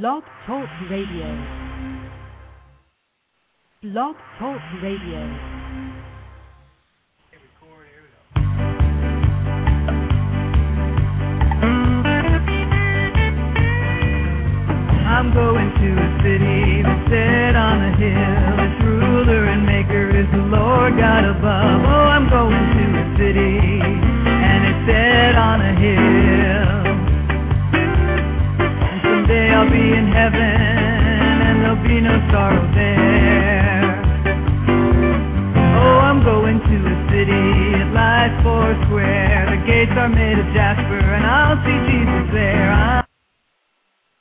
[0.00, 1.28] Blog Talk Radio.
[3.82, 5.20] Blog Talk Radio.
[15.04, 18.64] I'm going to a city that's set on a hill.
[18.64, 21.80] Its ruler and maker is the Lord God above.
[21.84, 22.11] Oh,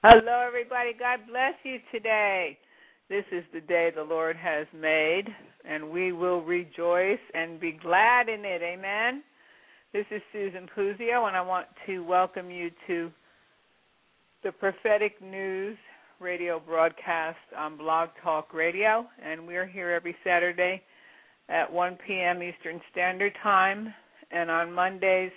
[0.04, 0.94] Hello, everybody.
[0.98, 2.58] God bless you today.
[3.10, 5.26] This is the day the Lord has made,
[5.68, 8.62] and we will rejoice and be glad in it.
[8.62, 9.24] Amen.
[9.92, 13.12] This is Susan Puzio, and I want to welcome you to
[14.44, 15.78] the Prophetic News
[16.22, 20.84] radio broadcast on Blog Talk Radio, and we're here every Saturday
[21.50, 22.44] at 1 p.m.
[22.44, 23.92] Eastern Standard Time,
[24.30, 25.32] and on Mondays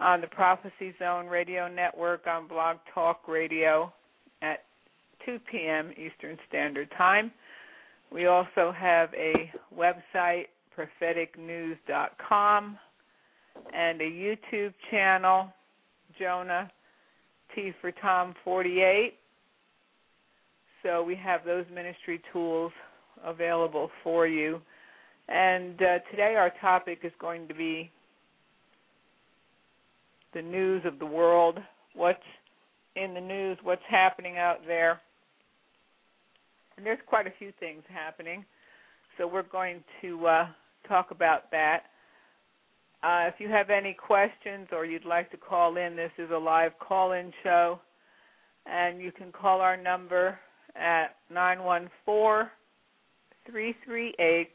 [0.00, 3.92] on the Prophecy Zone Radio Network on Blog Talk Radio
[4.42, 4.64] at
[5.24, 5.92] 2 p.m.
[5.92, 7.30] Eastern Standard Time.
[8.10, 12.76] We also have a website, propheticnews.com,
[13.72, 15.52] and a YouTube channel,
[16.18, 16.72] Jonah
[17.54, 19.14] T for Tom 48.
[20.82, 22.72] So we have those ministry tools
[23.24, 24.60] available for you.
[25.28, 27.90] And uh, today our topic is going to be
[30.34, 31.58] the news of the world,
[31.94, 32.18] what's
[32.96, 35.00] in the news, what's happening out there.
[36.76, 38.44] And there's quite a few things happening.
[39.18, 40.46] So we're going to uh,
[40.88, 41.82] talk about that.
[43.02, 46.38] Uh, if you have any questions or you'd like to call in, this is a
[46.38, 47.78] live call in show.
[48.66, 50.38] And you can call our number
[50.76, 52.50] at 914
[53.46, 54.48] 338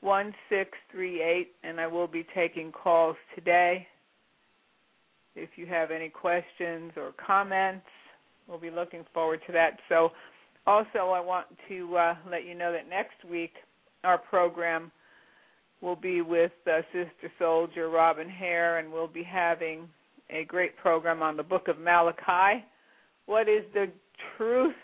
[0.00, 1.48] 1638.
[1.62, 3.86] And I will be taking calls today.
[5.34, 7.86] If you have any questions or comments,
[8.46, 9.78] we'll be looking forward to that.
[9.88, 10.10] So,
[10.66, 13.52] also, I want to uh, let you know that next week
[14.04, 14.92] our program
[15.80, 19.88] will be with uh, Sister Soldier Robin Hare, and we'll be having
[20.30, 22.64] a great program on the book of Malachi.
[23.26, 23.86] What is the
[24.36, 24.74] truth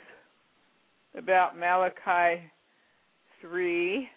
[1.17, 2.43] about Malachi
[3.41, 4.09] 3?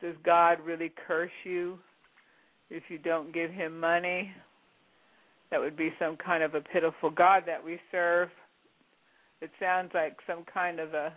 [0.00, 1.78] Does God really curse you
[2.70, 4.32] if you don't give him money?
[5.50, 8.28] that would be some kind of a pitiful God that we serve.
[9.40, 11.12] It sounds like some kind of a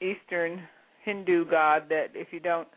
[0.00, 0.62] Eastern
[1.04, 2.68] Hindu God that if you don't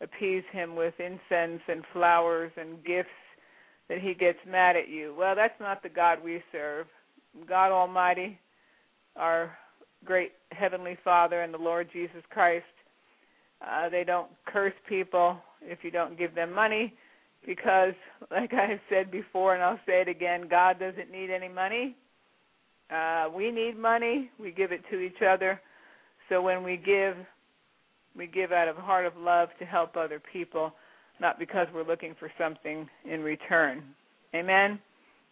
[0.00, 3.08] appease him with incense and flowers and gifts,
[3.88, 5.14] that he gets mad at you.
[5.18, 6.86] Well, that's not the God we serve.
[7.48, 8.38] God Almighty,
[9.16, 9.56] our
[10.04, 12.64] great Heavenly Father, and the Lord Jesus Christ,
[13.66, 16.92] uh, they don't curse people if you don't give them money
[17.46, 17.94] because,
[18.30, 21.96] like I have said before, and I'll say it again, God doesn't need any money.
[22.90, 24.30] Uh, we need money.
[24.38, 25.60] We give it to each other.
[26.28, 27.16] So when we give,
[28.16, 30.72] we give out of a heart of love to help other people,
[31.20, 33.82] not because we're looking for something in return.
[34.34, 34.78] Amen.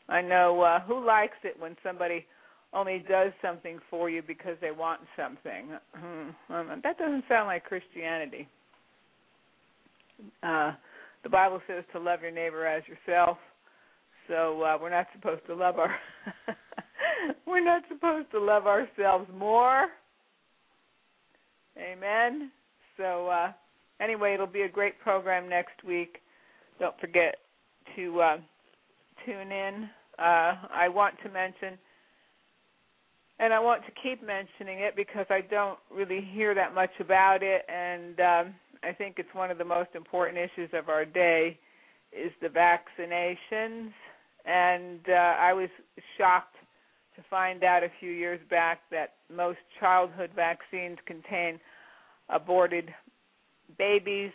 [0.09, 2.27] I know uh, who likes it when somebody
[2.73, 5.71] only does something for you because they want something.
[5.95, 8.49] Hmm, um, that doesn't sound like Christianity.
[10.43, 10.73] Uh,
[11.23, 13.39] the Bible says to love your neighbor as yourself.
[14.29, 15.95] So uh, we're not supposed to love our
[17.47, 19.89] we're not supposed to love ourselves more.
[21.77, 22.51] Amen.
[22.97, 23.53] So uh,
[24.01, 26.19] anyway, it'll be a great program next week.
[26.79, 27.37] Don't forget
[27.97, 28.37] to uh,
[29.27, 29.89] tune in.
[30.19, 31.79] Uh, I want to mention,
[33.41, 37.43] and I want to keep mentioning it because I don't really hear that much about
[37.43, 41.59] it, and um, I think it's one of the most important issues of our day
[42.13, 43.93] is the vaccinations.
[44.45, 45.69] And uh, I was
[46.19, 46.57] shocked
[47.17, 51.59] to find out a few years back that most childhood vaccines contain
[52.29, 52.91] aborted
[53.79, 54.33] babies.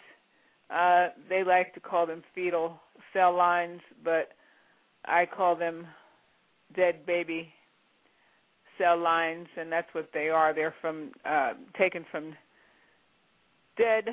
[0.70, 2.80] Uh, they like to call them fetal
[3.14, 4.30] cell lines, but
[5.06, 5.86] I call them
[6.76, 7.54] dead baby
[8.78, 10.54] cell lines, and that's what they are.
[10.54, 12.36] They're from uh, taken from
[13.78, 14.06] dead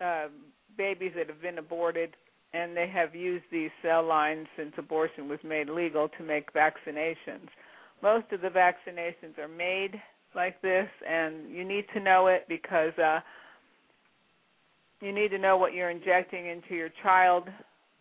[0.00, 0.26] uh,
[0.76, 2.16] babies that have been aborted,
[2.52, 7.48] and they have used these cell lines since abortion was made legal to make vaccinations.
[8.02, 10.00] Most of the vaccinations are made
[10.34, 13.20] like this, and you need to know it because uh,
[15.00, 17.44] you need to know what you're injecting into your child.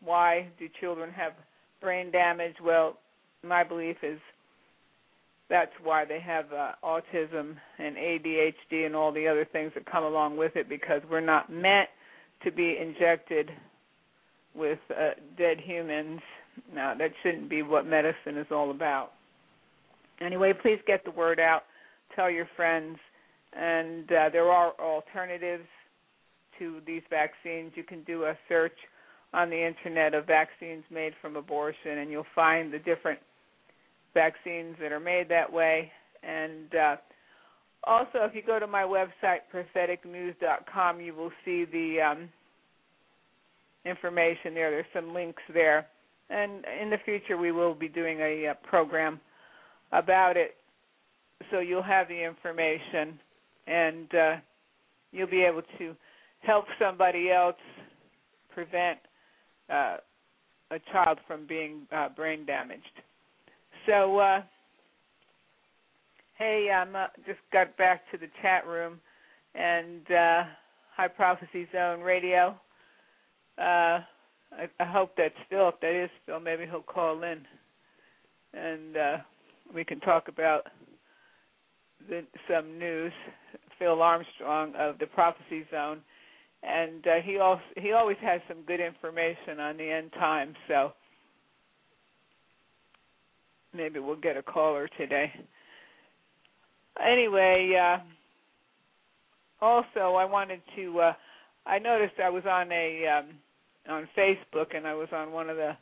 [0.03, 1.33] Why do children have
[1.81, 2.55] brain damage?
[2.63, 2.97] Well,
[3.43, 4.19] my belief is
[5.49, 10.03] that's why they have uh, autism and ADHD and all the other things that come
[10.03, 11.89] along with it because we're not meant
[12.43, 13.51] to be injected
[14.55, 16.21] with uh, dead humans.
[16.73, 19.11] Now, that shouldn't be what medicine is all about.
[20.21, 21.63] Anyway, please get the word out.
[22.15, 22.97] Tell your friends.
[23.53, 25.65] And uh, there are alternatives
[26.59, 27.71] to these vaccines.
[27.75, 28.77] You can do a search
[29.33, 33.19] on the internet of vaccines made from abortion, and you'll find the different
[34.13, 35.91] vaccines that are made that way.
[36.23, 36.95] And uh,
[37.85, 42.29] also, if you go to my website, propheticnews.com, you will see the um,
[43.85, 44.71] information there.
[44.71, 45.87] There's some links there.
[46.29, 49.19] And in the future, we will be doing a, a program
[49.91, 50.55] about it,
[51.51, 53.19] so you'll have the information
[53.67, 54.35] and uh,
[55.11, 55.95] you'll be able to
[56.41, 57.55] help somebody else
[58.53, 58.99] prevent
[59.69, 59.97] uh,
[60.71, 63.01] a child from being uh, brain damaged.
[63.85, 64.41] So, uh,
[66.37, 68.99] hey, I'm uh, just got back to the chat room
[69.55, 70.43] and uh,
[70.95, 72.55] Hi Prophecy Zone Radio.
[73.57, 73.99] Uh,
[74.51, 77.41] I, I hope that's still, if that is still, maybe he'll call in
[78.53, 79.17] and uh,
[79.73, 80.67] we can talk about
[82.09, 83.13] the, some news.
[83.79, 85.99] Phil Armstrong of the Prophecy Zone,
[86.61, 90.55] and uh, he also he always has some good information on the end times.
[90.67, 90.93] So
[93.73, 95.31] maybe we'll get a caller today.
[97.05, 97.97] Anyway, uh,
[99.63, 100.99] also I wanted to.
[100.99, 101.13] Uh,
[101.65, 103.25] I noticed I was on a um,
[103.89, 105.73] on Facebook and I was on one of the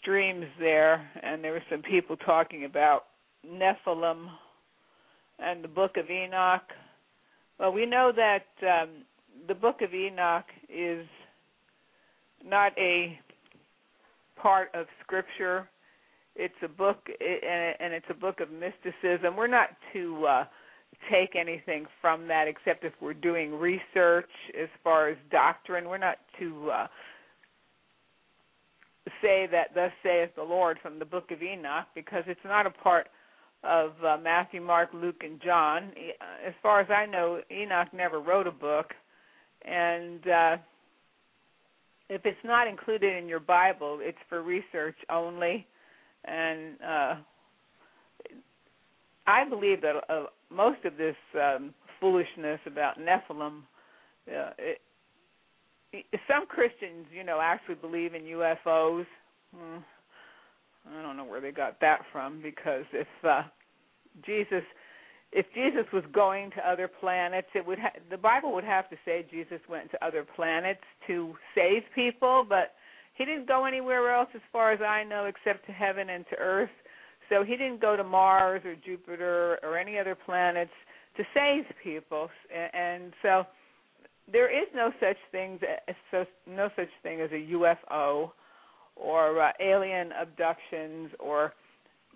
[0.00, 3.06] streams there, and there were some people talking about
[3.46, 4.28] Nephilim
[5.38, 6.62] and the Book of Enoch.
[7.58, 8.90] Well, we know that um,
[9.48, 11.06] the Book of Enoch is
[12.44, 13.18] not a
[14.36, 15.68] part of Scripture.
[16.38, 19.36] It's a book, and it's a book of mysticism.
[19.36, 20.44] We're not to uh,
[21.10, 24.28] take anything from that except if we're doing research
[24.60, 25.88] as far as doctrine.
[25.88, 26.86] We're not to uh,
[29.22, 32.70] say that thus saith the Lord from the book of Enoch because it's not a
[32.70, 33.08] part
[33.64, 35.90] of uh, Matthew, Mark, Luke, and John.
[36.46, 38.92] As far as I know, Enoch never wrote a book,
[39.64, 40.56] and uh,
[42.08, 45.66] if it's not included in your Bible, it's for research only.
[46.26, 47.14] And uh,
[49.26, 53.62] I believe that uh, most of this um, foolishness about Nephilim,
[54.28, 54.80] uh, it,
[56.28, 59.06] some Christians, you know, actually believe in UFOs.
[59.54, 59.78] Hmm.
[60.88, 63.42] I don't know where they got that from because if uh
[64.24, 64.62] Jesus
[65.32, 68.96] if Jesus was going to other planets, it would ha- the Bible would have to
[69.04, 72.74] say Jesus went to other planets to save people, but
[73.16, 76.36] he didn't go anywhere else as far as I know except to heaven and to
[76.36, 76.70] earth.
[77.28, 80.70] So he didn't go to Mars or Jupiter or any other planets
[81.16, 82.28] to save people.
[82.72, 83.44] And so
[84.30, 85.58] there is no such thing
[85.88, 88.30] as no such thing as a UFO
[88.96, 91.52] or uh, alien abductions or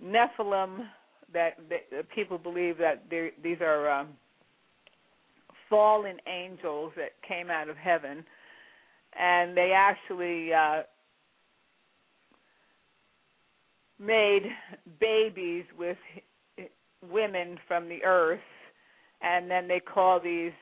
[0.02, 0.86] Nephilim
[1.32, 3.04] that, that people believe that
[3.42, 4.08] these are um,
[5.68, 8.24] fallen angels that came out of heaven,
[9.18, 10.82] and they actually uh,
[13.98, 14.42] made
[15.00, 15.98] babies with
[17.10, 18.40] women from the earth,
[19.22, 20.52] and then they call these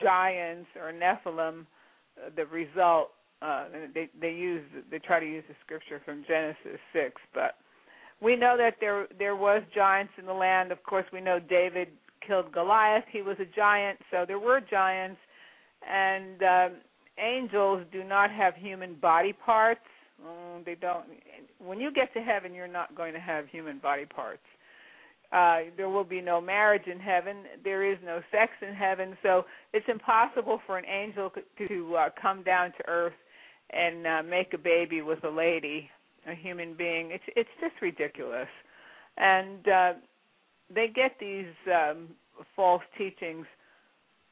[0.00, 1.66] giants or Nephilim
[2.16, 3.10] uh, the result.
[3.42, 7.56] Uh, they they use they try to use the scripture from Genesis six, but
[8.20, 10.72] we know that there there was giants in the land.
[10.72, 11.88] Of course, we know David
[12.26, 13.04] killed Goliath.
[13.10, 15.18] He was a giant, so there were giants.
[15.86, 16.72] And um,
[17.18, 19.80] angels do not have human body parts.
[20.24, 21.04] Mm, they don't.
[21.58, 24.42] When you get to heaven, you're not going to have human body parts.
[25.32, 27.38] Uh, there will be no marriage in heaven.
[27.64, 29.16] There is no sex in heaven.
[29.22, 31.32] So it's impossible for an angel
[31.68, 33.14] to uh, come down to earth
[33.70, 35.90] and uh, make a baby with a lady
[36.26, 37.10] a human being.
[37.10, 38.48] It's it's just ridiculous,
[39.16, 39.92] and uh,
[40.74, 42.08] they get these um,
[42.56, 43.46] false teachings.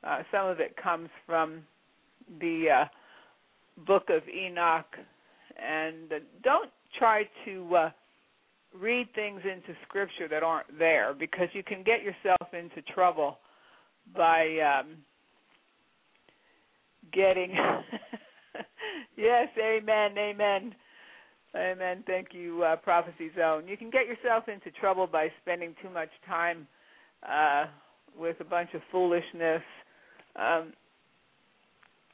[0.05, 1.63] Uh, some of it comes from
[2.41, 2.85] the uh,
[3.87, 4.87] Book of Enoch,
[5.57, 7.91] and uh, don't try to uh,
[8.79, 13.39] read things into Scripture that aren't there because you can get yourself into trouble
[14.17, 14.97] by um,
[17.13, 17.53] getting.
[19.17, 20.75] yes, amen, amen
[21.55, 22.03] Amen.
[22.07, 23.69] Thank you, uh, Prophecy Zone.
[23.69, 26.67] You can get yourself into trouble by spending too much time
[27.29, 27.67] uh,
[28.19, 29.63] with a bunch of foolishness.
[30.35, 30.73] Um,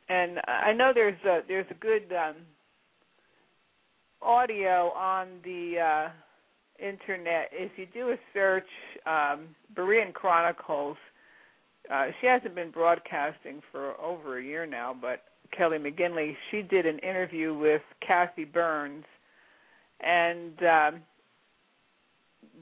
[0.08, 2.36] and I know there's a, there's a good um,
[4.22, 6.10] audio on the uh,
[6.78, 8.68] internet, if you do a search,
[9.06, 10.96] um, Berean Chronicles,
[11.92, 15.24] uh, she hasn't been broadcasting for over a year now, but
[15.56, 19.04] Kelly McGinley, she did an interview with Cathy Burns,
[20.00, 21.00] and um,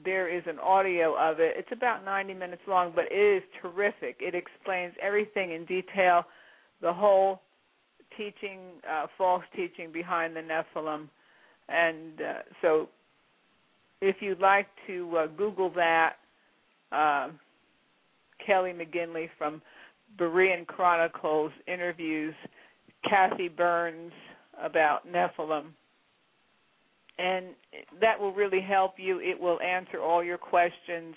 [0.05, 1.55] there is an audio of it.
[1.57, 4.17] It's about 90 minutes long, but it is terrific.
[4.19, 6.23] It explains everything in detail,
[6.81, 7.41] the whole
[8.15, 11.09] teaching, uh, false teaching behind the Nephilim.
[11.69, 12.89] And uh, so,
[14.01, 16.13] if you'd like to uh, Google that,
[16.91, 17.29] uh,
[18.45, 19.61] Kelly McGinley from
[20.19, 22.35] Berean Chronicles interviews
[23.09, 24.13] Cathy Burns
[24.61, 25.71] about Nephilim
[27.17, 27.47] and
[27.99, 29.19] that will really help you.
[29.19, 31.15] It will answer all your questions,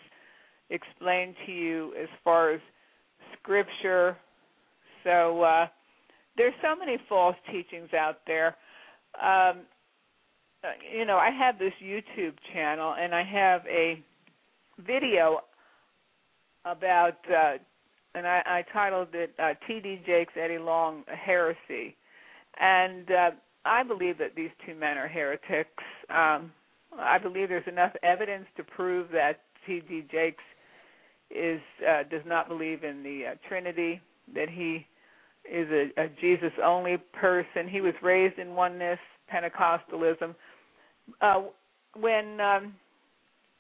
[0.71, 2.61] explain to you as far as
[3.39, 4.17] scripture.
[5.05, 5.67] So uh,
[6.37, 8.57] there's so many false teachings out there.
[9.21, 9.63] Um,
[10.63, 14.03] uh, you know, I have this YouTube channel, and I have a
[14.87, 15.41] video
[16.65, 17.55] about, uh,
[18.15, 20.03] and I, I titled it uh, "T.D.
[20.07, 21.97] Jakes Eddie Long Heresy,"
[22.61, 23.31] and uh,
[23.65, 25.71] I believe that these two men are heretics.
[26.11, 26.53] Um,
[26.99, 30.07] I believe there's enough evidence to prove that T.D.
[30.11, 30.43] Jakes
[31.31, 34.01] is uh, does not believe in the uh, Trinity.
[34.35, 34.87] That he
[35.45, 37.69] is a, a Jesus only person.
[37.69, 38.99] He was raised in oneness
[39.33, 40.35] Pentecostalism.
[41.21, 41.43] Uh,
[41.99, 42.75] when um,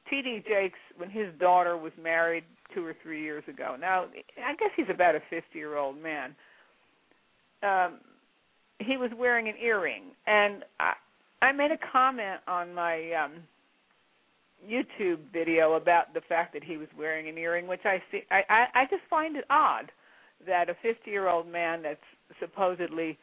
[0.08, 0.44] T.D.
[0.48, 2.44] Jakes, when his daughter was married
[2.74, 3.76] two or three years ago.
[3.80, 4.04] Now,
[4.44, 6.34] I guess he's about a 50 year old man.
[7.62, 7.98] Um,
[8.78, 10.94] he was wearing an earring, and I,
[11.42, 13.32] I made a comment on my um
[14.68, 18.42] YouTube video about the fact that he was wearing an earring, which I see I
[18.48, 19.90] I, I just find it odd
[20.46, 22.00] that a 50 year old man that's
[22.38, 23.18] supposedly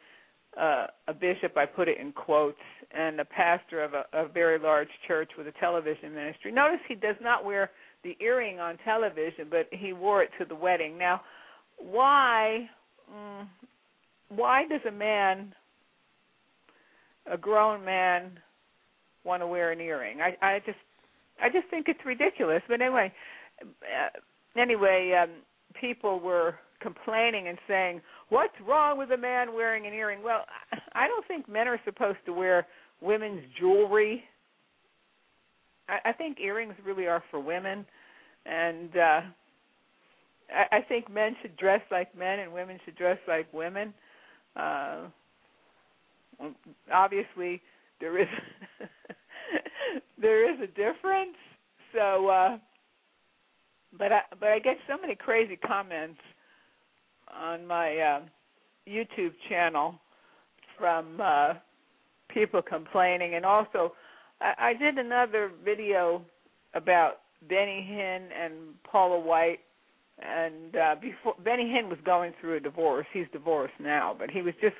[0.58, 2.56] uh, a bishop, I put it in quotes,
[2.92, 6.52] and a pastor of a, a very large church with a television ministry.
[6.52, 7.70] Notice he does not wear
[8.02, 10.96] the earring on television, but he wore it to the wedding.
[10.96, 11.20] Now,
[11.78, 12.68] why?
[13.12, 13.46] Mm,
[14.30, 15.54] why does a man,
[17.30, 18.38] a grown man,
[19.24, 20.20] want to wear an earring?
[20.20, 20.78] I I just
[21.42, 22.62] I just think it's ridiculous.
[22.68, 23.12] But anyway,
[23.62, 25.30] uh, anyway, um,
[25.80, 30.44] people were complaining and saying, "What's wrong with a man wearing an earring?" Well,
[30.92, 32.66] I don't think men are supposed to wear
[33.00, 34.24] women's jewelry.
[35.88, 37.86] I, I think earrings really are for women,
[38.46, 39.20] and uh,
[40.50, 43.92] I, I think men should dress like men and women should dress like women.
[44.56, 45.06] Uh,
[46.92, 47.60] obviously,
[48.00, 48.28] there is
[50.20, 51.36] there is a difference.
[51.94, 52.58] So, uh,
[53.98, 56.20] but I but I get so many crazy comments
[57.34, 58.20] on my uh,
[58.88, 59.94] YouTube channel
[60.78, 61.54] from uh,
[62.28, 63.92] people complaining, and also
[64.40, 66.22] I, I did another video
[66.74, 68.54] about Benny Hinn and
[68.84, 69.60] Paula White.
[70.20, 73.06] And uh before Benny Hinn was going through a divorce.
[73.12, 74.74] He's divorced now, but he was just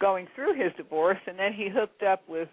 [0.00, 1.18] going through his divorce.
[1.28, 2.48] And then he hooked up with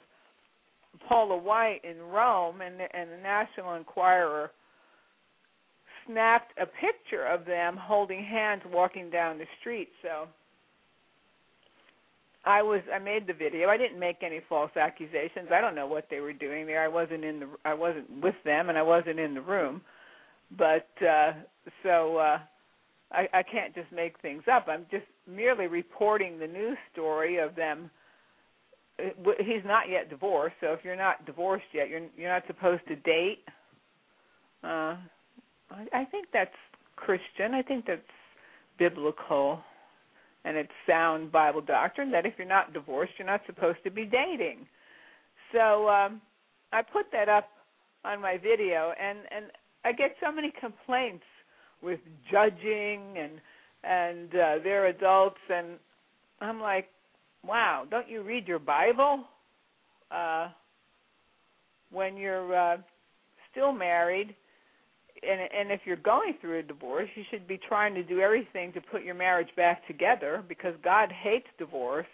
[1.08, 4.51] Paula White in Rome and the, and the National Enquirer
[6.07, 9.89] snapped a picture of them holding hands walking down the street.
[10.01, 10.27] So
[12.45, 13.69] I was I made the video.
[13.69, 15.49] I didn't make any false accusations.
[15.53, 16.83] I don't know what they were doing there.
[16.83, 19.81] I wasn't in the I wasn't with them and I wasn't in the room
[20.55, 21.33] but uh,
[21.83, 22.39] so uh,
[23.11, 24.67] I, I can't just make things up.
[24.69, 27.89] I'm just merely reporting the news story of them.
[28.97, 32.95] He's not yet divorced, so if you're not divorced yet, you're you're not supposed to
[32.95, 33.43] date.
[34.63, 34.95] Uh,
[35.71, 36.50] I, think that's
[36.95, 37.53] Christian.
[37.53, 38.01] I think that's
[38.79, 39.59] biblical,
[40.45, 44.05] and it's sound Bible doctrine that if you're not divorced, you're not supposed to be
[44.05, 44.65] dating.
[45.51, 46.21] So um,
[46.71, 47.50] I put that up
[48.05, 49.45] on my video, and and
[49.83, 51.24] I get so many complaints
[51.81, 52.00] with
[52.31, 53.31] judging and
[53.83, 55.77] and uh, they're adults and
[56.41, 56.88] I'm like,
[57.43, 59.24] wow, don't you read your Bible?
[60.12, 60.50] Uh,
[61.91, 62.77] when you're uh,
[63.51, 64.36] still married,
[65.24, 68.74] and and if you're going through a divorce, you should be trying to do everything
[68.74, 72.07] to put your marriage back together because God hates divorce.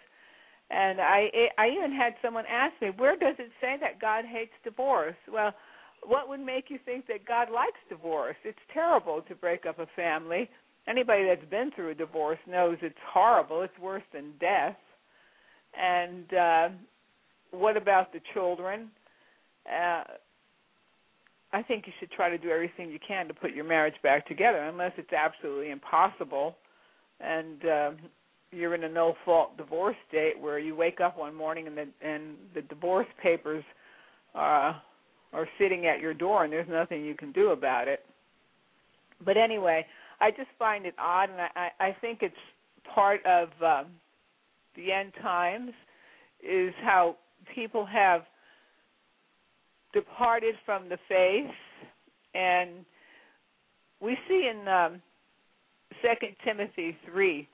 [0.70, 4.54] And I I even had someone ask me, where does it say that God hates
[4.64, 5.16] divorce?
[5.32, 5.54] Well,
[6.06, 8.36] what would make you think that God likes divorce?
[8.44, 10.50] It's terrible to break up a family.
[10.88, 13.62] Anybody that's been through a divorce knows it's horrible.
[13.62, 14.76] It's worse than death.
[15.80, 16.70] And uh,
[17.52, 18.90] what about the children?
[19.66, 20.04] Uh,
[21.54, 24.28] I think you should try to do everything you can to put your marriage back
[24.28, 26.58] together, unless it's absolutely impossible,
[27.20, 27.92] and uh,
[28.52, 32.36] you're in a no-fault divorce state where you wake up one morning and the and
[32.56, 33.64] the divorce papers
[34.34, 34.74] uh,
[35.32, 38.00] or sitting at your door, and there's nothing you can do about it.
[39.24, 39.86] But anyway,
[40.20, 42.36] I just find it odd, and I, I think it's
[42.94, 43.92] part of um,
[44.76, 45.72] the end times
[46.42, 47.16] is how
[47.54, 48.24] people have
[49.94, 51.52] departed from the faith,
[52.34, 52.86] and
[54.02, 55.02] we see in um,
[56.02, 57.48] Second Timothy three.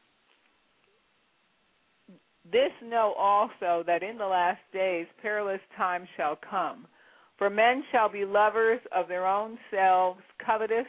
[2.52, 6.88] This know also that in the last days perilous times shall come.
[7.38, 10.88] For men shall be lovers of their own selves, covetous,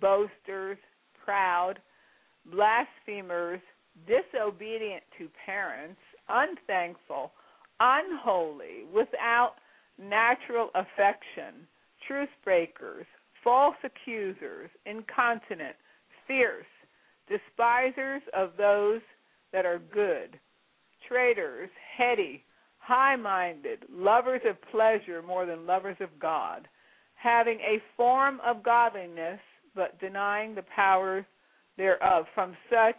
[0.00, 0.78] boasters,
[1.24, 1.74] proud,
[2.52, 3.60] blasphemers,
[4.06, 7.30] disobedient to parents, unthankful,
[7.78, 9.54] unholy, without
[10.00, 11.66] natural affection,
[12.06, 13.06] truth breakers,
[13.44, 15.76] false accusers, incontinent,
[16.26, 16.66] fierce,
[17.28, 19.00] despisers of those
[19.52, 20.38] that are good,
[21.08, 22.42] traitors, heady,
[22.78, 26.66] high minded, lovers of pleasure more than lovers of God,
[27.14, 29.40] having a form of godliness,
[29.74, 31.24] but denying the power
[31.76, 32.24] thereof.
[32.34, 32.96] From such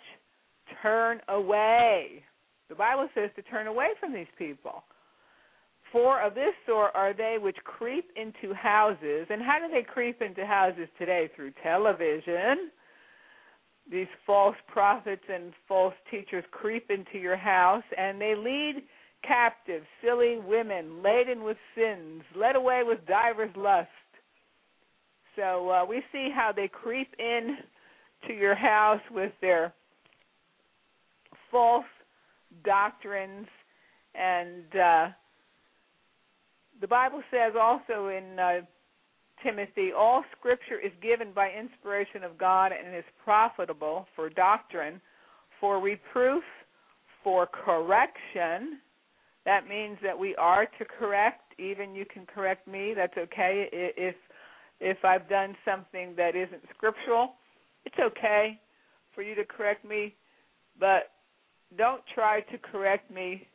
[0.81, 2.24] turn away.
[2.70, 4.84] The Bible says to turn away from these people.
[5.91, 9.27] For of this sort are they which creep into houses.
[9.29, 11.29] And how do they creep into houses today?
[11.36, 12.71] Through television.
[13.91, 18.83] These false prophets and false teachers creep into your house and they lead
[19.27, 23.91] captive silly women laden with sins, led away with divers lusts.
[25.36, 27.57] So uh, we see how they creep in
[28.27, 29.74] to your house with their
[31.51, 31.86] false
[32.63, 33.48] doctrines
[34.15, 35.07] and uh,
[36.81, 38.61] the Bible says also in uh,
[39.43, 45.00] Timothy, all scripture is given by inspiration of God and is profitable for doctrine,
[45.59, 46.43] for reproof,
[47.23, 48.79] for correction.
[49.45, 51.53] That means that we are to correct.
[51.59, 52.93] Even you can correct me.
[52.95, 53.69] That's okay.
[53.71, 54.15] If
[54.79, 57.33] if I've done something that isn't scriptural,
[57.85, 58.59] it's okay
[59.13, 60.15] for you to correct me,
[60.79, 61.11] but
[61.77, 63.48] don't try to correct me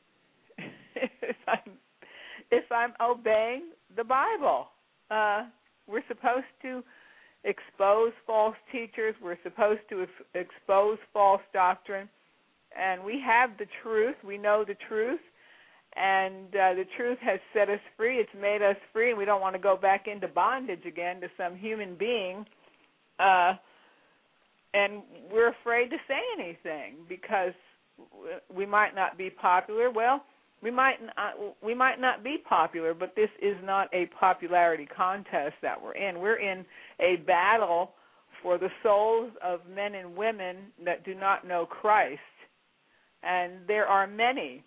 [0.94, 1.72] if I'm
[2.50, 4.68] if I'm obeying the Bible.
[5.10, 5.44] Uh,
[5.86, 6.82] we're supposed to
[7.44, 9.14] expose false teachers.
[9.22, 12.08] We're supposed to ex- expose false doctrine,
[12.76, 14.16] and we have the truth.
[14.24, 15.20] We know the truth,
[15.96, 18.16] and uh, the truth has set us free.
[18.16, 21.28] It's made us free, and we don't want to go back into bondage again to
[21.36, 22.44] some human being.
[23.18, 23.54] Uh,
[24.74, 27.54] and we're afraid to say anything because
[28.54, 29.90] we might not be popular.
[29.90, 30.22] Well,
[30.66, 35.54] we might not we might not be popular, but this is not a popularity contest
[35.62, 36.18] that we're in.
[36.18, 36.64] We're in
[36.98, 37.92] a battle
[38.42, 42.18] for the souls of men and women that do not know Christ.
[43.22, 44.64] And there are many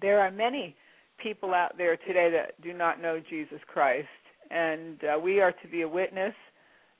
[0.00, 0.74] there are many
[1.22, 4.08] people out there today that do not know Jesus Christ.
[4.50, 6.32] And uh, we are to be a witness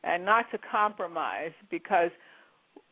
[0.05, 2.11] and not to compromise because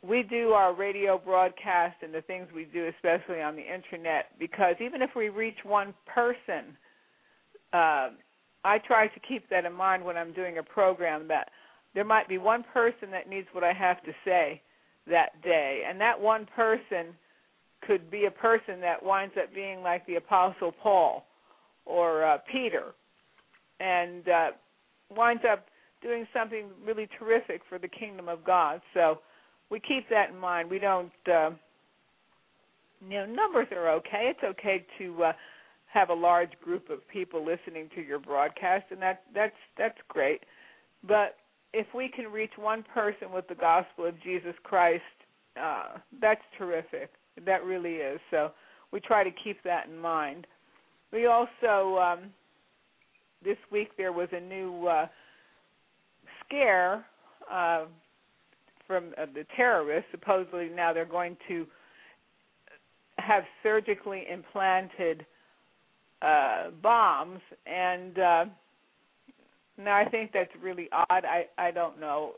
[0.03, 4.77] we do our radio broadcast and the things we do, especially on the internet, because
[4.81, 6.77] even if we reach one person,
[7.73, 8.11] uh,
[8.65, 11.51] I try to keep that in mind when I'm doing a program that
[11.95, 14.63] there might be one person that needs what I have to say
[15.09, 17.15] that day, and that one person
[17.87, 21.25] could be a person that winds up being like the Apostle Paul
[21.87, 22.95] or uh, Peter,
[23.81, 24.49] and uh,
[25.17, 25.67] winds up
[26.03, 28.81] doing something really terrific for the kingdom of God.
[28.95, 29.21] So
[29.71, 30.71] we keep that in mind.
[30.71, 31.51] We don't, uh,
[33.07, 34.33] you know, numbers are okay.
[34.33, 35.33] It's okay to uh,
[35.93, 40.43] have a large group of people listening to your broadcast, and that that's that's great.
[41.07, 41.37] But
[41.73, 45.03] if we can reach one person with the gospel of Jesus Christ,
[45.61, 47.11] uh, that's terrific.
[47.45, 48.21] That really is.
[48.31, 48.53] So
[48.91, 50.47] we try to keep that in mind.
[51.13, 52.31] We also um,
[53.45, 55.07] this week there was a new uh,
[56.45, 57.05] scare.
[57.51, 57.85] Uh,
[58.89, 60.11] from uh, the terrorists.
[60.11, 61.67] Supposedly now they're going to
[63.19, 65.25] have surgically implanted
[66.23, 68.45] uh, bombs, and uh,
[69.77, 71.25] now I think that's really odd.
[71.25, 72.33] I I don't know.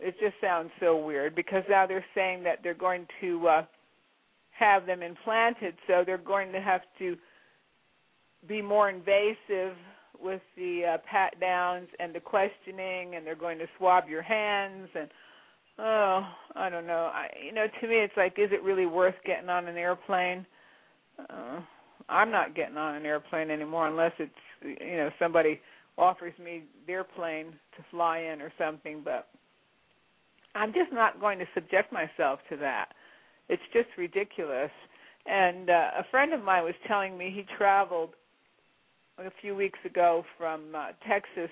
[0.00, 3.62] It just sounds so weird because now they're saying that they're going to uh,
[4.58, 7.16] have them implanted, so they're going to have to
[8.48, 9.76] be more invasive
[10.22, 14.88] with the uh, pat downs and the questioning, and they're going to swab your hands
[14.94, 15.08] and
[15.78, 16.22] oh,
[16.54, 17.10] I don't know.
[17.12, 20.46] I you know to me it's like, is it really worth getting on an airplane?
[21.18, 21.60] Uh,
[22.08, 25.60] I'm not getting on an airplane anymore unless it's you know somebody
[25.98, 29.28] offers me their plane to fly in or something, but
[30.54, 32.88] I'm just not going to subject myself to that.
[33.48, 34.70] It's just ridiculous.
[35.26, 38.10] And uh, a friend of mine was telling me he traveled
[39.18, 41.50] a few weeks ago from uh, Texas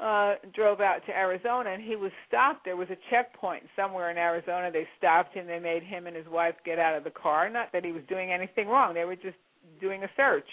[0.00, 2.64] uh drove out to Arizona and he was stopped.
[2.64, 4.70] There was a checkpoint somewhere in Arizona.
[4.72, 5.46] They stopped him.
[5.46, 7.50] They made him and his wife get out of the car.
[7.50, 8.94] Not that he was doing anything wrong.
[8.94, 9.36] They were just
[9.80, 10.48] doing a search.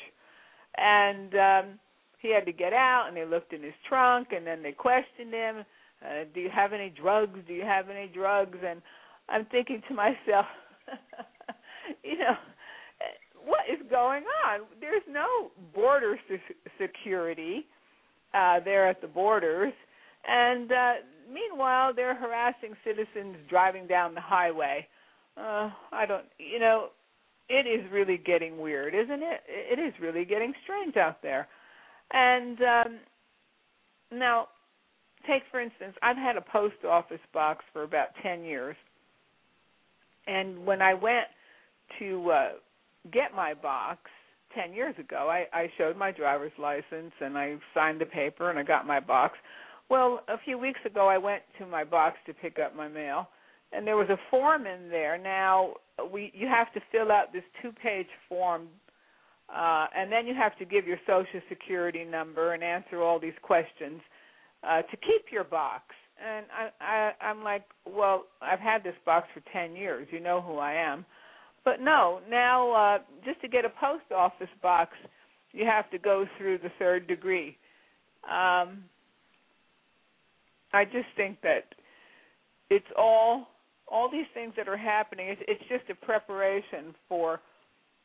[0.77, 1.79] And um
[2.21, 5.33] he had to get out and they looked in his trunk and then they questioned
[5.33, 5.65] him
[6.01, 7.39] uh, do you have any drugs?
[7.47, 8.57] Do you have any drugs?
[8.65, 8.81] And
[9.29, 10.45] i'm thinking to myself
[12.03, 12.35] you know
[13.49, 14.61] what is going on?
[14.79, 17.65] There's no border se- security
[18.33, 19.73] uh there at the borders.
[20.27, 20.93] And uh
[21.31, 24.87] meanwhile they're harassing citizens driving down the highway.
[25.35, 26.89] Uh i don't you know
[27.49, 29.41] it is really getting weird isn't it?
[29.47, 31.47] It is really getting strange out there.
[32.11, 32.99] And um
[34.11, 34.47] now
[35.27, 38.75] take for instance i've had a post office box for about 10 years.
[40.27, 41.27] And when i went
[41.97, 42.49] to uh
[43.11, 43.99] get my box
[44.55, 48.59] 10 years ago i i showed my driver's license and i signed the paper and
[48.59, 49.37] i got my box
[49.89, 53.29] well a few weeks ago i went to my box to pick up my mail
[53.71, 55.73] and there was a form in there now
[56.11, 58.67] we you have to fill out this two page form
[59.55, 63.33] uh, and then you have to give your social security number and answer all these
[63.41, 63.99] questions
[64.63, 65.83] uh, to keep your box.
[66.23, 70.07] And I, I, I'm like, well, I've had this box for ten years.
[70.11, 71.05] You know who I am.
[71.65, 74.91] But no, now uh, just to get a post office box,
[75.51, 77.57] you have to go through the third degree.
[78.23, 78.83] Um,
[80.73, 81.65] I just think that
[82.69, 83.47] it's all
[83.91, 85.29] all these things that are happening.
[85.29, 87.41] It's, it's just a preparation for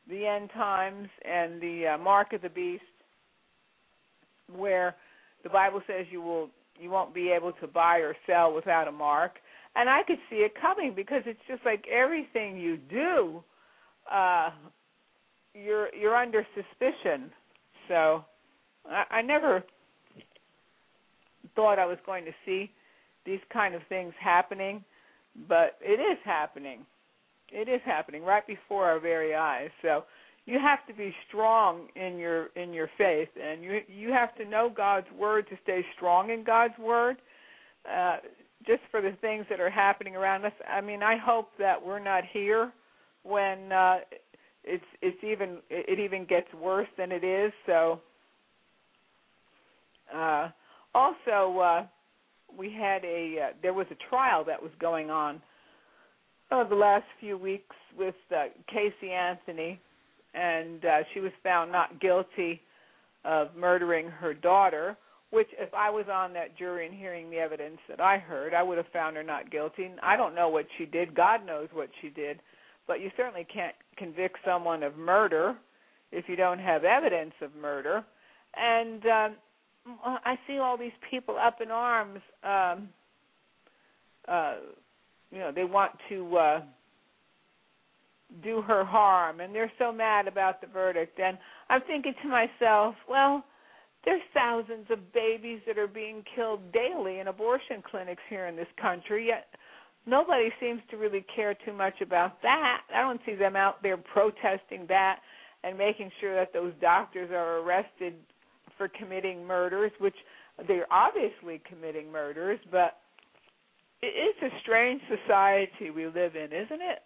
[0.09, 2.83] the end times and the uh, mark of the beast,
[4.51, 4.95] where
[5.43, 8.91] the Bible says you will you won't be able to buy or sell without a
[8.91, 9.33] mark.
[9.75, 13.43] And I could see it coming because it's just like everything you do,
[14.11, 14.51] uh,
[15.53, 17.31] you're you're under suspicion.
[17.87, 18.23] So
[18.89, 19.63] I, I never
[21.55, 22.71] thought I was going to see
[23.25, 24.83] these kind of things happening,
[25.47, 26.85] but it is happening
[27.51, 29.69] it is happening right before our very eyes.
[29.81, 30.05] So
[30.45, 34.45] you have to be strong in your in your faith, and you you have to
[34.45, 37.17] know God's word to stay strong in God's word.
[37.89, 38.17] Uh,
[38.65, 40.53] just for the things that are happening around us.
[40.67, 42.71] I mean, I hope that we're not here
[43.23, 43.97] when uh,
[44.63, 47.51] it's it's even it even gets worse than it is.
[47.65, 48.01] So
[50.13, 50.49] uh,
[50.93, 51.85] also uh,
[52.57, 55.41] we had a uh, there was a trial that was going on
[56.51, 59.79] uh, the last few weeks with uh, Casey Anthony,
[60.33, 62.61] and uh, she was found not guilty
[63.23, 64.97] of murdering her daughter.
[65.31, 68.63] Which, if I was on that jury and hearing the evidence that I heard, I
[68.63, 69.91] would have found her not guilty.
[70.01, 71.15] I don't know what she did.
[71.15, 72.39] God knows what she did,
[72.87, 75.55] but you certainly can't convict someone of murder
[76.11, 78.05] if you don't have evidence of murder.
[78.55, 79.35] And um,
[80.03, 82.21] I see all these people up in arms.
[82.43, 82.89] Um,
[84.27, 84.55] uh,
[85.31, 86.61] you know they want to uh
[88.43, 91.37] do her harm and they're so mad about the verdict and
[91.69, 93.43] i'm thinking to myself well
[94.05, 98.67] there's thousands of babies that are being killed daily in abortion clinics here in this
[98.81, 99.47] country yet
[100.05, 103.97] nobody seems to really care too much about that i don't see them out there
[103.97, 105.19] protesting that
[105.63, 108.13] and making sure that those doctors are arrested
[108.77, 110.15] for committing murders which
[110.67, 112.97] they're obviously committing murders but
[114.01, 116.99] it's a strange society we live in, isn't it?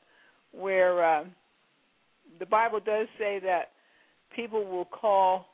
[0.51, 1.23] Where uh,
[2.39, 3.71] the Bible does say that
[4.35, 5.47] people will call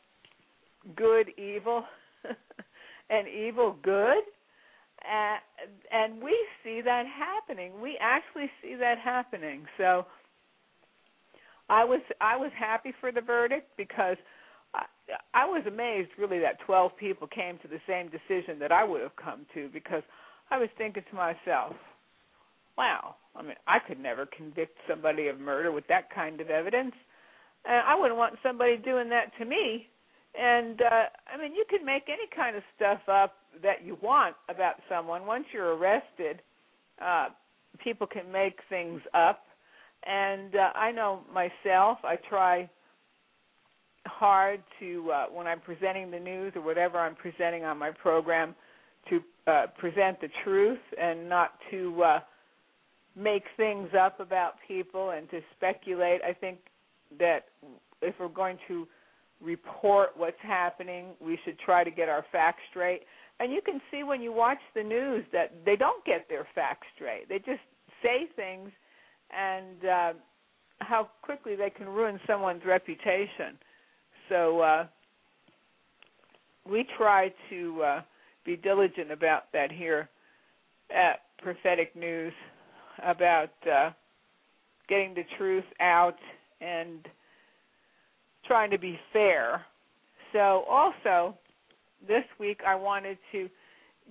[0.95, 1.83] good evil
[3.09, 4.23] and evil good,
[5.03, 5.39] and,
[5.91, 7.79] and we see that happening.
[7.81, 9.65] We actually see that happening.
[9.77, 10.05] So
[11.69, 14.17] I was I was happy for the verdict because
[14.73, 14.85] I,
[15.33, 19.01] I was amazed really that 12 people came to the same decision that I would
[19.01, 20.03] have come to because
[20.51, 21.73] I was thinking to myself,
[22.77, 26.93] wow, I mean, I could never convict somebody of murder with that kind of evidence.
[27.65, 29.87] And I wouldn't want somebody doing that to me.
[30.39, 34.35] And uh I mean, you can make any kind of stuff up that you want
[34.49, 35.25] about someone.
[35.25, 36.41] Once you're arrested,
[37.01, 37.27] uh
[37.83, 39.43] people can make things up.
[40.05, 42.69] And uh I know myself, I try
[44.05, 48.55] hard to uh when I'm presenting the news or whatever I'm presenting on my program
[49.09, 52.19] to uh, present the truth and not to uh,
[53.15, 56.21] make things up about people and to speculate.
[56.27, 56.59] I think
[57.19, 57.45] that
[58.01, 58.87] if we're going to
[59.41, 63.01] report what's happening, we should try to get our facts straight.
[63.39, 66.87] And you can see when you watch the news that they don't get their facts
[66.95, 67.27] straight.
[67.27, 67.61] They just
[68.01, 68.71] say things
[69.31, 70.13] and uh,
[70.79, 73.57] how quickly they can ruin someone's reputation.
[74.29, 74.87] So uh,
[76.69, 78.01] we try to uh,
[78.45, 80.09] be diligent about that here
[80.95, 82.33] at Prophetic News
[83.03, 83.91] about uh,
[84.87, 86.17] getting the truth out
[86.61, 87.07] and
[88.47, 89.65] trying to be fair.
[90.33, 91.37] So also
[92.07, 93.49] this week I wanted to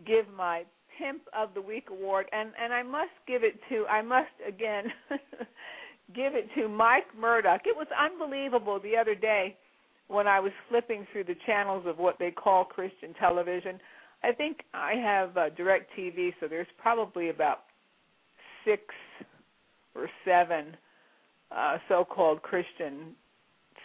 [0.07, 0.65] give my
[0.99, 4.85] Pimp of the Week award and and I must give it to I must again
[6.15, 7.63] give it to Mike Murdock.
[7.65, 9.57] It was unbelievable the other day
[10.09, 13.81] when I was flipping through the channels of what they call Christian television.
[14.23, 17.61] I think I have uh, DirecTV, so there's probably about
[18.65, 18.83] six
[19.95, 20.77] or seven
[21.55, 23.15] uh, so-called Christian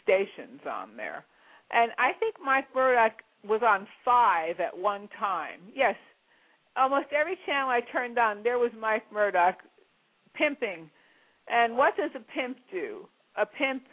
[0.09, 1.25] stations on there,
[1.71, 5.59] and I think Mike Murdock was on five at one time.
[5.73, 5.95] Yes,
[6.75, 9.57] almost every channel I turned on, there was Mike Murdock
[10.33, 10.89] pimping.
[11.51, 13.07] And what does a pimp do?
[13.37, 13.83] A pimp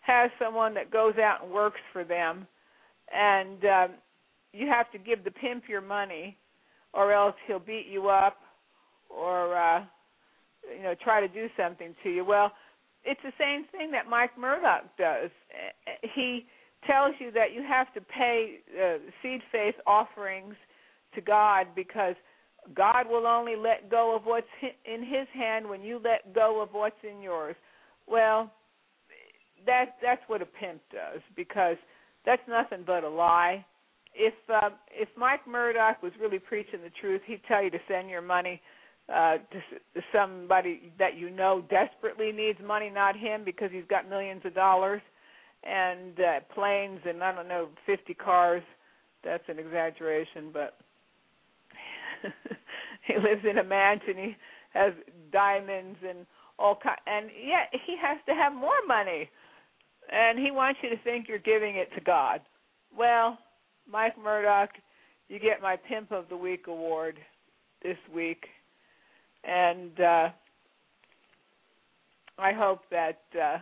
[0.00, 2.46] has someone that goes out and works for them,
[3.14, 3.90] and um,
[4.52, 6.36] you have to give the pimp your money,
[6.92, 8.38] or else he'll beat you up,
[9.08, 9.84] or uh,
[10.76, 12.24] you know try to do something to you.
[12.24, 12.52] Well,
[13.04, 15.30] it's the same thing that Mike Murdock does.
[16.14, 16.46] He
[16.86, 20.54] tells you that you have to pay uh, seed faith offerings
[21.14, 22.14] to God because
[22.74, 26.70] God will only let go of what's in His hand when you let go of
[26.72, 27.56] what's in yours.
[28.06, 28.50] Well,
[29.66, 31.76] that that's what a pimp does because
[32.24, 33.64] that's nothing but a lie.
[34.14, 38.08] If uh, if Mike Murdock was really preaching the truth, he'd tell you to send
[38.08, 38.60] your money
[39.12, 39.36] uh
[40.12, 45.02] somebody that you know desperately needs money, not him because he's got millions of dollars
[45.62, 48.62] and uh, planes and I don't know 50 cars.
[49.24, 50.76] That's an exaggeration, but
[53.06, 54.14] he lives in a mansion.
[54.16, 54.36] He
[54.72, 54.92] has
[55.32, 56.26] diamonds and
[56.58, 59.30] all kind, and yet he has to have more money,
[60.12, 62.40] and he wants you to think you're giving it to God.
[62.96, 63.38] Well,
[63.90, 64.70] Mike Murdock,
[65.28, 67.16] you get my Pimp of the Week award
[67.82, 68.44] this week,
[69.46, 70.28] and uh,
[72.38, 73.20] I hope that.
[73.40, 73.58] Uh,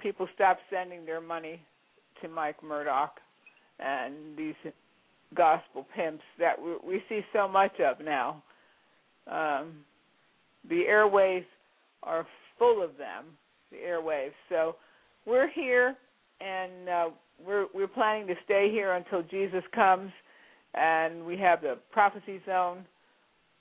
[0.00, 1.60] people stop sending their money
[2.22, 3.16] to Mike Murdock
[3.78, 4.54] and these
[5.34, 8.42] gospel pimps that we, we see so much of now.
[9.30, 9.84] Um,
[10.68, 11.44] the airwaves
[12.02, 12.26] are
[12.58, 13.26] full of them,
[13.70, 14.32] the airwaves.
[14.48, 14.76] So
[15.26, 15.96] we're here,
[16.40, 17.08] and uh,
[17.44, 20.10] we're we're planning to stay here until Jesus comes.
[20.74, 22.84] And we have the Prophecy Zone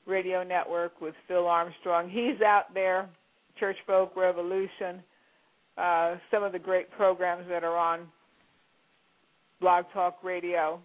[0.07, 2.09] radio network with Phil Armstrong.
[2.09, 3.09] He's out there,
[3.59, 5.03] Church Folk Revolution
[5.77, 8.07] uh, some of the great programs that are on
[9.61, 10.79] Blog Talk Radio.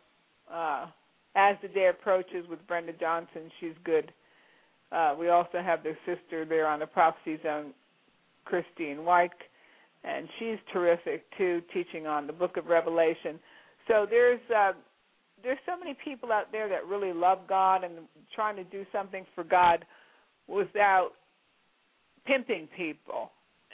[0.52, 0.86] Uh,
[1.34, 4.12] As the Day Approaches with Brenda Johnson, she's good.
[4.90, 7.72] Uh, we also have their sister there on the Prophecy Zone,
[8.44, 9.30] Christine White,
[10.04, 13.38] and she's terrific too, teaching on the Book of Revelation.
[13.88, 14.72] So there's uh,
[15.42, 17.94] there's so many people out there that really love God and
[18.34, 19.84] trying to do something for God
[20.48, 21.10] without
[22.26, 23.30] pimping people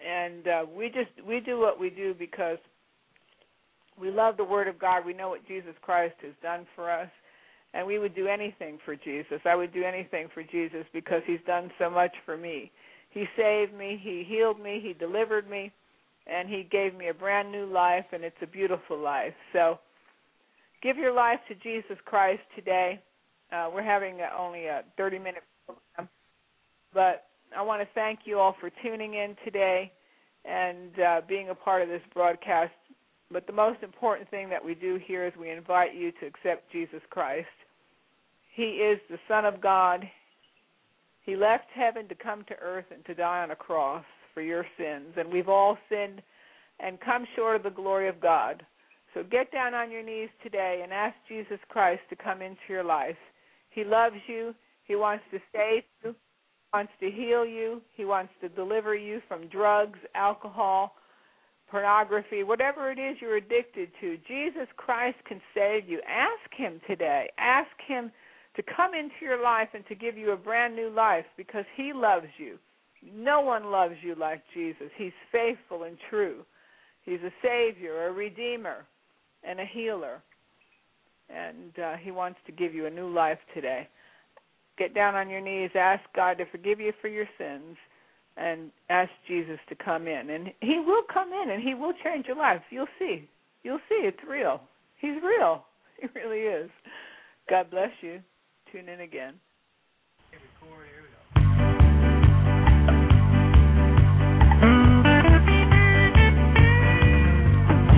[0.06, 2.58] and uh, we just we do what we do because
[4.00, 5.04] we love the Word of God.
[5.04, 7.08] We know what Jesus Christ has done for us,
[7.74, 9.40] and we would do anything for Jesus.
[9.44, 12.70] I would do anything for Jesus because He's done so much for me.
[13.10, 15.72] He saved me, He healed me, He delivered me,
[16.26, 19.34] and He gave me a brand new life, and it's a beautiful life.
[19.52, 19.78] So,
[20.82, 23.00] give your life to Jesus Christ today.
[23.52, 26.08] Uh, we're having a, only a 30 minute program,
[26.92, 27.24] but
[27.56, 29.90] I want to thank you all for tuning in today
[30.44, 32.72] and uh, being a part of this broadcast.
[33.30, 36.70] But the most important thing that we do here is we invite you to accept
[36.72, 37.46] Jesus Christ.
[38.54, 40.08] He is the Son of God.
[41.24, 44.64] He left heaven to come to earth and to die on a cross for your
[44.78, 45.14] sins.
[45.16, 46.22] And we've all sinned
[46.80, 48.64] and come short of the glory of God.
[49.14, 52.84] So get down on your knees today and ask Jesus Christ to come into your
[52.84, 53.16] life.
[53.70, 54.54] He loves you.
[54.84, 57.80] He wants to save you He wants to heal you.
[57.94, 60.94] He wants to deliver you from drugs, alcohol,
[61.70, 64.16] pornography, whatever it is you're addicted to.
[64.26, 66.00] Jesus Christ can save you.
[66.08, 67.30] Ask Him today.
[67.38, 68.10] Ask Him
[68.56, 71.92] to come into your life and to give you a brand new life because He
[71.94, 72.58] loves you.
[73.14, 74.90] No one loves you like Jesus.
[74.96, 76.44] He's faithful and true.
[77.04, 78.84] He's a Savior, a Redeemer,
[79.44, 80.22] and a healer.
[81.28, 83.88] And uh, He wants to give you a new life today
[84.78, 87.76] get down on your knees, ask God to forgive you for your sins,
[88.36, 90.30] and ask Jesus to come in.
[90.30, 92.62] And He will come in and He will change your life.
[92.70, 93.28] You'll see.
[93.64, 94.60] You'll see it's real.
[95.00, 95.64] He's real.
[96.00, 96.70] He really is.
[97.50, 98.20] God bless you.
[98.70, 99.34] Tune in again.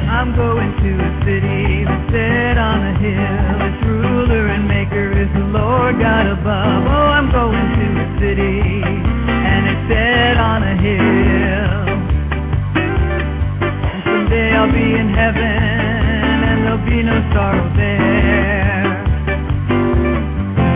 [0.08, 3.56] I'm going to city that's set on a hill.
[3.68, 6.82] Its ruler and maker is the Lord God above.
[6.88, 11.80] Oh, I'm going to a city, and it's set on a hill.
[12.74, 18.88] And someday I'll be in heaven, and there'll be no sorrow there.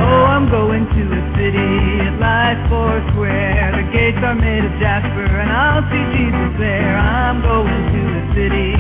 [0.04, 1.72] Oh, I'm going to a city,
[2.04, 3.72] it lies four square.
[3.80, 6.96] The gates are made of jasper, and I'll see Jesus there.
[6.96, 8.72] I'm going to a city,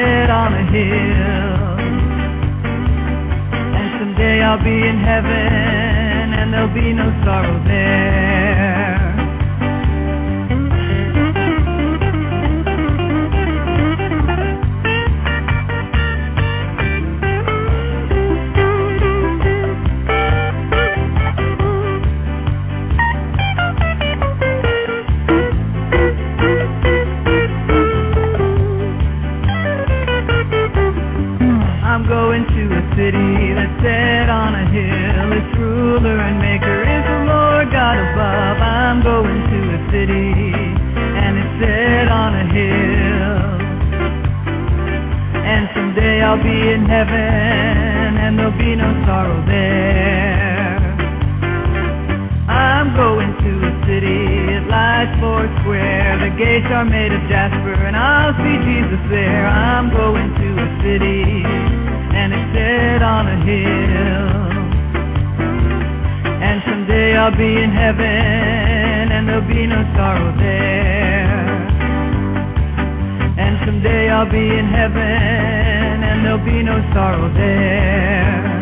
[0.00, 1.78] it's on a hill.
[3.60, 8.89] And someday I'll be in heaven, and there'll be no sorrow there.
[46.30, 50.78] I'll be in heaven and there'll be no sorrow there.
[52.46, 56.22] I'm going to a city, it lies four square.
[56.22, 59.42] The gates are made of jasper, and I'll see Jesus there.
[59.42, 61.42] I'm going to a city,
[62.14, 64.30] and it's set on a hill.
[66.46, 71.42] And someday I'll be in heaven, and there'll be no sorrow there.
[73.34, 75.69] And someday I'll be in heaven,
[76.10, 78.59] and there'll be no sorrow there.